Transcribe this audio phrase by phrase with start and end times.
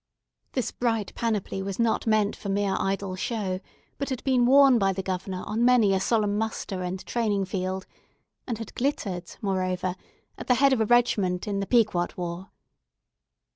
[0.53, 3.59] This bright panoply was not meant for mere idle show,
[3.99, 7.85] but had been worn by the Governor on many a solemn muster and training field,
[8.47, 9.95] and had glittered, moreover,
[10.39, 12.49] at the head of a regiment in the Pequod war.